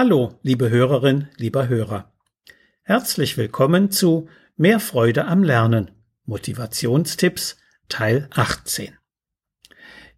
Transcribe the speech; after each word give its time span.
Hallo, 0.00 0.38
liebe 0.44 0.70
Hörerin, 0.70 1.26
lieber 1.38 1.66
Hörer. 1.66 2.12
Herzlich 2.82 3.36
willkommen 3.36 3.90
zu 3.90 4.28
Mehr 4.56 4.78
Freude 4.78 5.24
am 5.24 5.42
Lernen. 5.42 5.90
Motivationstipps 6.24 7.56
Teil 7.88 8.28
18. 8.30 8.96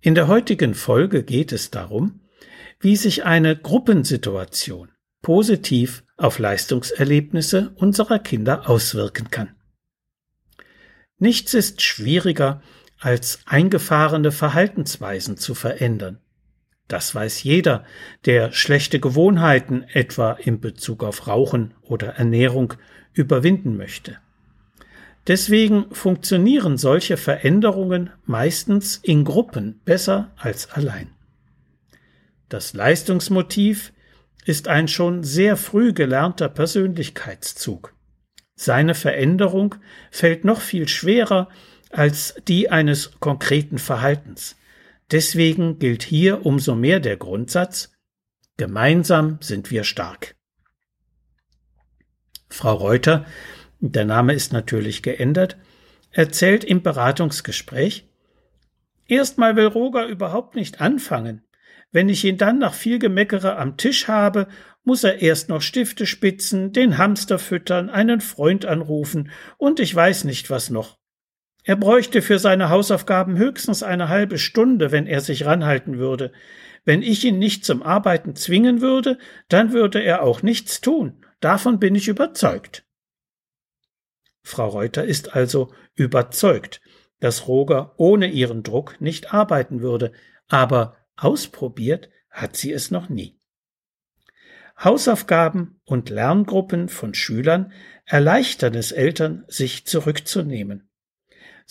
In 0.03 0.15
der 0.15 0.29
heutigen 0.29 0.75
Folge 0.75 1.23
geht 1.23 1.51
es 1.51 1.71
darum, 1.71 2.21
wie 2.79 2.95
sich 2.95 3.25
eine 3.25 3.57
Gruppensituation 3.57 4.91
positiv 5.23 6.05
auf 6.19 6.39
Leistungserlebnisse 6.39 7.73
unserer 7.77 8.19
Kinder 8.19 8.69
auswirken 8.69 9.31
kann. 9.31 9.55
Nichts 11.17 11.55
ist 11.55 11.81
schwieriger, 11.81 12.61
als 12.99 13.39
eingefahrene 13.47 14.31
Verhaltensweisen 14.31 15.39
zu 15.39 15.55
verändern. 15.55 16.21
Das 16.91 17.15
weiß 17.15 17.45
jeder, 17.45 17.85
der 18.27 18.51
schlechte 18.51 18.99
Gewohnheiten 18.99 19.85
etwa 19.93 20.33
in 20.33 20.59
Bezug 20.59 21.05
auf 21.05 21.29
Rauchen 21.29 21.73
oder 21.83 22.17
Ernährung 22.17 22.75
überwinden 23.13 23.77
möchte. 23.77 24.19
Deswegen 25.29 25.87
funktionieren 25.95 26.79
solche 26.79 27.17
Veränderungen 27.17 28.11
meistens 28.25 28.97
in 28.97 29.23
Gruppen 29.23 29.81
besser 29.85 30.33
als 30.37 30.73
allein. 30.73 31.13
Das 32.49 32.75
Leistungsmotiv 32.75 33.93
ist 34.45 34.67
ein 34.67 34.89
schon 34.89 35.23
sehr 35.23 35.57
früh 35.57 35.93
gelernter 35.93 36.49
Persönlichkeitszug. 36.49 37.95
Seine 38.57 38.97
Veränderung 38.97 39.77
fällt 40.11 40.45
noch 40.45 40.61
viel 40.61 40.89
schwerer 40.89 41.51
als 41.93 42.35
die 42.49 42.69
eines 42.69 43.13
konkreten 43.21 43.79
Verhaltens. 43.79 44.57
Deswegen 45.11 45.79
gilt 45.79 46.03
hier 46.03 46.47
umso 46.47 46.75
mehr 46.75 47.01
der 47.01 47.17
Grundsatz 47.17 47.93
Gemeinsam 48.57 49.39
sind 49.41 49.71
wir 49.71 49.85
stark. 49.85 50.37
Frau 52.51 52.75
Reuter, 52.75 53.25
der 53.79 54.05
Name 54.05 54.35
ist 54.35 54.53
natürlich 54.53 55.03
geändert, 55.03 55.57
erzählt 56.11 56.63
im 56.63 56.83
Beratungsgespräch 56.83 58.07
Erstmal 59.09 59.57
will 59.57 59.67
Roger 59.67 60.07
überhaupt 60.07 60.55
nicht 60.55 60.81
anfangen. 60.81 61.43
Wenn 61.91 62.09
ich 62.09 62.25
ihn 62.25 62.37
dann 62.37 62.59
nach 62.59 62.75
viel 62.75 63.01
Gemeckere 63.01 63.57
am 63.57 63.77
Tisch 63.77 64.07
habe, 64.07 64.47
muss 64.85 65.03
er 65.03 65.21
erst 65.21 65.49
noch 65.49 65.63
Stifte 65.63 66.07
spitzen, 66.07 66.73
den 66.73 66.99
Hamster 66.99 67.41
füttern, 67.41 67.91
einen 67.91 68.21
Freund 68.21 68.67
anrufen 68.67 69.33
und 69.59 69.81
ich 69.81 69.93
weiß 69.93 70.25
nicht 70.25 70.51
was 70.51 70.71
noch. 70.71 71.00
Er 71.71 71.77
bräuchte 71.77 72.21
für 72.21 72.41
seine 72.41 72.69
Hausaufgaben 72.69 73.39
höchstens 73.39 73.85
eine 73.85 74.09
halbe 74.09 74.39
Stunde, 74.39 74.91
wenn 74.91 75.07
er 75.07 75.21
sich 75.21 75.47
ranhalten 75.47 75.99
würde. 75.99 76.33
Wenn 76.85 77.01
ich 77.01 77.25
ihn 77.25 77.39
nicht 77.39 77.65
zum 77.65 77.85
Arbeiten 77.85 78.35
zwingen 78.35 78.81
würde, 78.81 79.19
dann 79.49 79.73
würde 79.73 80.03
er 80.03 80.25
auch 80.25 80.43
nichts 80.43 80.81
tun. 80.81 81.25
Davon 81.39 81.79
bin 81.79 81.95
ich 81.95 82.09
überzeugt. 82.09 82.85
Frau 84.43 84.67
Reuter 84.67 85.05
ist 85.05 85.37
also 85.37 85.73
überzeugt, 85.95 86.81
dass 87.21 87.47
Roger 87.47 87.95
ohne 87.99 88.27
ihren 88.27 88.65
Druck 88.65 89.01
nicht 89.01 89.33
arbeiten 89.33 89.81
würde, 89.81 90.11
aber 90.49 90.97
ausprobiert 91.15 92.11
hat 92.31 92.57
sie 92.57 92.73
es 92.73 92.91
noch 92.91 93.09
nie. 93.09 93.39
Hausaufgaben 94.83 95.81
und 95.85 96.11
Lerngruppen 96.11 96.89
von 96.89 97.15
Schülern 97.15 97.73
erleichtern 98.07 98.75
es 98.75 98.91
Eltern, 98.91 99.45
sich 99.47 99.87
zurückzunehmen. 99.87 100.90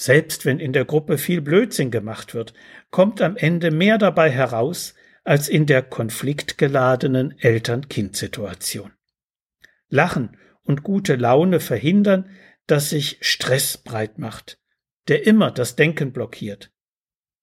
Selbst 0.02 0.46
wenn 0.46 0.62
in 0.62 0.72
der 0.72 0.86
Gruppe 0.86 1.18
viel 1.18 1.42
Blödsinn 1.42 1.92
gemacht 1.92 2.34
wird, 2.34 2.54
kommt 2.90 3.22
am 3.22 3.36
Ende 3.36 3.70
mehr 3.70 3.98
dabei 3.98 4.32
heraus 4.32 4.96
als 5.26 5.50
in 5.50 5.66
der 5.66 5.82
konfliktgeladenen 5.82 7.38
Eltern-Kind-Situation. 7.38 8.94
Lachen 9.90 10.38
und 10.64 10.84
gute 10.84 11.18
Laune 11.18 11.60
verhindern, 11.60 12.30
dass 12.66 12.92
sich 12.92 13.18
Stress 13.20 13.78
breit 13.78 14.20
macht, 14.20 14.62
der 15.10 15.28
immer 15.28 15.52
das 15.52 15.76
Denken 15.76 16.14
blockiert. 16.14 16.72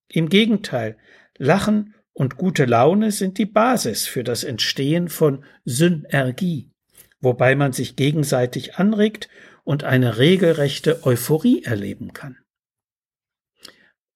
Im 0.09 0.31
Gegenteil, 0.31 0.97
Lachen 1.37 1.95
und 2.15 2.39
gute 2.39 2.65
Laune 2.65 3.11
sind 3.11 3.37
die 3.37 3.45
Basis 3.45 4.07
für 4.07 4.25
das 4.25 4.45
Entstehen 4.45 5.11
von 5.11 5.45
Synergie, 5.67 6.73
wobei 7.21 7.55
man 7.55 7.75
sich 7.75 7.97
gegenseitig 7.97 8.77
anregt 8.77 9.29
und 9.63 9.85
eine 9.85 10.17
regelrechte 10.17 11.05
Euphorie 11.05 11.63
erleben 11.63 12.15
kann. 12.15 12.39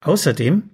Außerdem, 0.00 0.70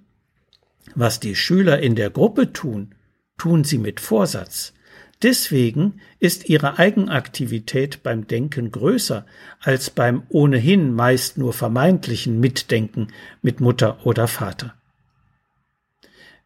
was 0.95 1.19
die 1.19 1.35
Schüler 1.35 1.79
in 1.79 1.95
der 1.95 2.09
Gruppe 2.09 2.53
tun, 2.53 2.95
tun 3.37 3.63
sie 3.63 3.77
mit 3.77 3.99
Vorsatz. 3.99 4.73
Deswegen 5.21 5.99
ist 6.19 6.47
ihre 6.47 6.77
Eigenaktivität 6.77 8.03
beim 8.03 8.27
Denken 8.27 8.71
größer 8.71 9.25
als 9.59 9.89
beim 9.89 10.23
ohnehin 10.29 10.93
meist 10.93 11.37
nur 11.37 11.53
vermeintlichen 11.53 12.39
Mitdenken 12.39 13.07
mit 13.41 13.59
Mutter 13.59 14.05
oder 14.05 14.27
Vater. 14.27 14.75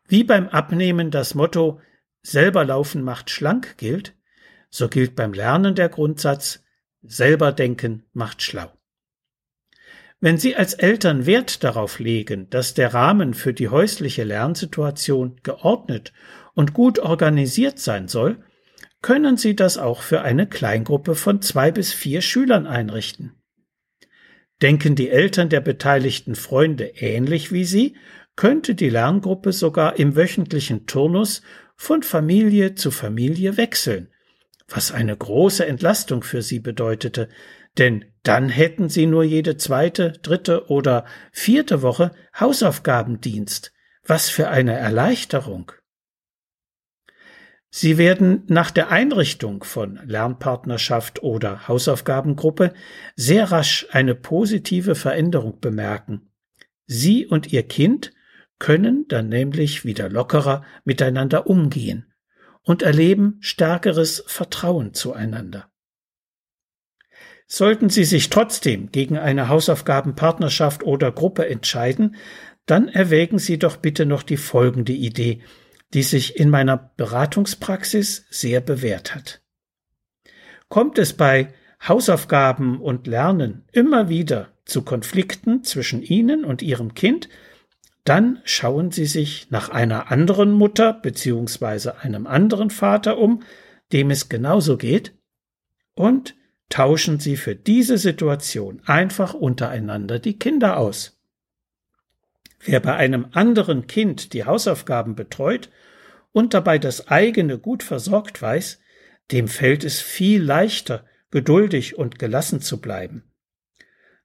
Wie 0.08 0.24
beim 0.24 0.48
Abnehmen 0.48 1.12
das 1.12 1.36
Motto 1.36 1.82
selber 2.22 2.66
laufen 2.66 3.04
macht 3.04 3.30
schlank 3.30 3.78
gilt, 3.78 4.14
so 4.70 4.88
gilt 4.88 5.16
beim 5.16 5.34
Lernen 5.34 5.76
der 5.76 5.90
Grundsatz 5.90 6.64
selber 7.04 7.52
denken 7.52 8.04
macht 8.14 8.42
schlau. 8.42 8.72
Wenn 10.22 10.38
Sie 10.38 10.56
als 10.56 10.76
Eltern 10.76 11.26
Wert 11.26 11.64
darauf 11.64 11.98
legen, 11.98 12.48
dass 12.52 12.76
der 12.76 12.94
Rahmen 12.94 13.34
für 13.34 13.54
die 13.54 13.70
häusliche 13.70 14.24
Lernsituation 14.24 15.38
geordnet 15.42 16.14
und 16.54 16.74
gut 16.74 17.00
organisiert 17.00 17.80
sein 17.80 18.08
soll, 18.08 18.38
können 19.02 19.36
Sie 19.36 19.56
das 19.56 19.80
auch 19.80 20.04
für 20.04 20.22
eine 20.22 20.48
Kleingruppe 20.48 21.16
von 21.16 21.42
zwei 21.42 21.72
bis 21.72 21.92
vier 21.92 22.22
Schülern 22.22 22.68
einrichten. 22.68 23.34
Denken 24.62 24.96
die 24.96 25.10
Eltern 25.10 25.50
der 25.50 25.62
beteiligten 25.62 26.36
Freunde 26.36 26.86
ähnlich 26.86 27.52
wie 27.52 27.66
Sie, 27.66 27.96
könnte 28.36 28.76
die 28.76 28.90
Lerngruppe 28.90 29.54
sogar 29.54 29.98
im 29.98 30.16
wöchentlichen 30.16 30.86
Turnus 30.86 31.42
von 31.76 32.04
Familie 32.04 32.76
zu 32.76 32.92
Familie 32.92 33.58
wechseln, 33.58 34.10
was 34.68 34.92
eine 34.92 35.18
große 35.18 35.66
Entlastung 35.66 36.24
für 36.24 36.44
sie 36.44 36.60
bedeutete, 36.60 37.28
denn 37.78 38.06
dann 38.24 38.50
hätten 38.50 38.90
sie 38.90 39.06
nur 39.06 39.24
jede 39.24 39.58
zweite, 39.58 40.12
dritte 40.12 40.70
oder 40.70 41.06
vierte 41.32 41.82
Woche 41.82 42.12
Hausaufgabendienst. 42.40 43.74
Was 44.06 44.30
für 44.30 44.50
eine 44.50 44.74
Erleichterung. 44.74 45.72
Sie 47.70 47.98
werden 47.98 48.44
nach 48.48 48.70
der 48.70 48.90
Einrichtung 48.92 49.64
von 49.64 50.00
Lernpartnerschaft 50.06 51.24
oder 51.24 51.68
Hausaufgabengruppe 51.70 52.74
sehr 53.16 53.52
rasch 53.52 53.88
eine 53.92 54.14
positive 54.14 54.96
Veränderung 54.96 55.60
bemerken. 55.62 56.34
Sie 56.86 57.26
und 57.26 57.54
Ihr 57.54 57.64
Kind 57.64 58.12
können 58.60 59.08
dann 59.08 59.30
nämlich 59.30 59.86
wieder 59.86 60.10
lockerer 60.10 60.66
miteinander 60.84 61.48
umgehen 61.48 62.12
und 62.64 62.82
erleben 62.82 63.38
stärkeres 63.40 64.24
Vertrauen 64.28 64.94
zueinander. 64.94 65.71
Sollten 67.54 67.90
Sie 67.90 68.06
sich 68.06 68.30
trotzdem 68.30 68.94
gegen 68.94 69.18
eine 69.18 69.50
Hausaufgabenpartnerschaft 69.50 70.84
oder 70.84 71.12
Gruppe 71.12 71.50
entscheiden, 71.50 72.16
dann 72.66 72.88
erwägen 72.88 73.40
Sie 73.40 73.60
doch 73.60 73.76
bitte 73.76 74.06
noch 74.06 74.24
die 74.24 74.38
folgende 74.38 74.94
Idee, 74.94 75.42
die 75.94 76.04
sich 76.04 76.40
in 76.40 76.50
meiner 76.50 76.78
Beratungspraxis 76.96 78.26
sehr 78.30 78.62
bewährt 78.62 79.14
hat. 79.14 79.42
Kommt 80.70 80.98
es 80.98 81.12
bei 81.12 81.54
Hausaufgaben 81.86 82.80
und 82.80 83.06
Lernen 83.06 83.66
immer 83.74 84.08
wieder 84.08 84.54
zu 84.64 84.84
Konflikten 84.84 85.66
zwischen 85.66 86.02
Ihnen 86.02 86.46
und 86.46 86.62
Ihrem 86.62 86.94
Kind, 86.94 87.28
dann 88.06 88.40
schauen 88.46 88.92
Sie 88.92 89.06
sich 89.06 89.52
nach 89.52 89.68
einer 89.68 90.10
anderen 90.10 90.54
Mutter 90.54 90.94
bzw. 90.94 91.90
einem 92.00 92.28
anderen 92.28 92.70
Vater 92.70 93.18
um, 93.18 93.44
dem 93.92 94.10
es 94.10 94.30
genauso 94.30 94.78
geht, 94.78 95.14
und 95.96 96.34
tauschen 96.72 97.20
Sie 97.20 97.38
für 97.38 97.56
diese 97.56 97.98
Situation 97.98 98.82
einfach 98.86 99.34
untereinander 99.34 100.18
die 100.18 100.40
Kinder 100.40 100.78
aus. 100.78 101.20
Wer 102.60 102.80
bei 102.80 102.96
einem 102.96 103.28
anderen 103.32 103.88
Kind 103.88 104.34
die 104.34 104.46
Hausaufgaben 104.46 105.16
betreut 105.16 105.70
und 106.32 106.54
dabei 106.54 106.78
das 106.80 107.08
eigene 107.08 107.58
gut 107.58 107.84
versorgt 107.84 108.42
weiß, 108.42 108.80
dem 109.32 109.48
fällt 109.48 109.84
es 109.84 110.02
viel 110.02 110.42
leichter, 110.42 111.06
geduldig 111.32 111.98
und 111.98 112.20
gelassen 112.20 112.62
zu 112.62 112.82
bleiben. 112.82 113.24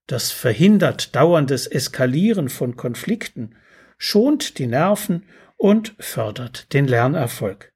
Das 0.07 0.33
verhindert 0.33 1.17
dauerndes 1.17 1.67
Eskalieren 1.67 2.49
von 2.49 2.77
Konflikten 2.77 3.57
schont 3.99 4.59
die 4.59 4.67
Nerven 4.67 5.25
und 5.57 5.95
fördert 5.99 6.73
den 6.73 6.87
Lernerfolg. 6.87 7.73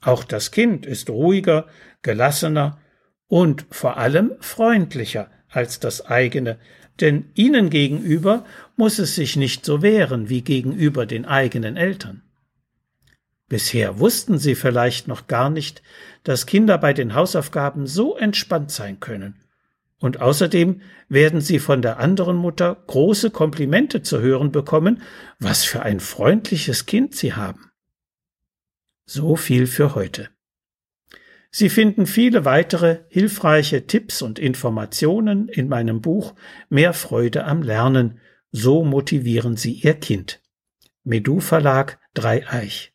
Auch 0.00 0.24
das 0.24 0.50
Kind 0.50 0.86
ist 0.86 1.10
ruhiger, 1.10 1.66
gelassener 2.02 2.80
und 3.28 3.66
vor 3.70 3.96
allem 3.96 4.32
freundlicher 4.40 5.30
als 5.48 5.80
das 5.80 6.06
eigene, 6.06 6.58
denn 7.00 7.30
ihnen 7.34 7.70
gegenüber 7.70 8.44
muss 8.76 8.98
es 8.98 9.14
sich 9.14 9.36
nicht 9.36 9.64
so 9.64 9.82
wehren 9.82 10.28
wie 10.28 10.42
gegenüber 10.42 11.06
den 11.06 11.24
eigenen 11.24 11.76
Eltern. 11.76 12.22
Bisher 13.48 14.00
wussten 14.00 14.38
Sie 14.38 14.54
vielleicht 14.54 15.06
noch 15.06 15.28
gar 15.28 15.50
nicht, 15.50 15.82
dass 16.24 16.46
Kinder 16.46 16.78
bei 16.78 16.92
den 16.92 17.14
Hausaufgaben 17.14 17.86
so 17.86 18.16
entspannt 18.16 18.72
sein 18.72 18.98
können. 18.98 19.40
Und 19.98 20.20
außerdem 20.20 20.82
werden 21.08 21.40
Sie 21.40 21.58
von 21.58 21.80
der 21.80 21.98
anderen 21.98 22.36
Mutter 22.36 22.76
große 22.86 23.30
Komplimente 23.30 24.02
zu 24.02 24.20
hören 24.20 24.50
bekommen, 24.50 25.00
was 25.38 25.64
für 25.64 25.82
ein 25.82 26.00
freundliches 26.00 26.86
Kind 26.86 27.14
Sie 27.14 27.34
haben. 27.34 27.70
So 29.06 29.36
viel 29.36 29.68
für 29.68 29.94
heute. 29.94 30.28
Sie 31.58 31.70
finden 31.70 32.04
viele 32.04 32.44
weitere 32.44 32.98
hilfreiche 33.08 33.86
Tipps 33.86 34.20
und 34.20 34.38
Informationen 34.38 35.48
in 35.48 35.68
meinem 35.68 36.02
Buch 36.02 36.34
Mehr 36.68 36.92
Freude 36.92 37.46
am 37.46 37.62
Lernen. 37.62 38.20
So 38.52 38.84
motivieren 38.84 39.56
Sie 39.56 39.72
Ihr 39.72 39.94
Kind. 39.94 40.42
Medu 41.02 41.40
Verlag 41.40 41.98
Dreieich. 42.12 42.92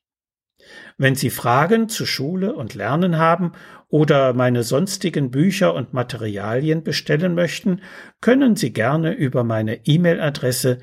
Wenn 0.99 1.15
Sie 1.15 1.31
Fragen 1.31 1.89
zu 1.89 2.05
Schule 2.05 2.53
und 2.53 2.75
Lernen 2.75 3.17
haben 3.17 3.53
oder 3.87 4.33
meine 4.33 4.61
sonstigen 4.61 5.31
Bücher 5.31 5.73
und 5.73 5.95
Materialien 5.95 6.83
bestellen 6.83 7.33
möchten, 7.33 7.81
können 8.19 8.55
Sie 8.55 8.73
gerne 8.73 9.13
über 9.13 9.43
meine 9.43 9.87
E-Mail-Adresse 9.87 10.77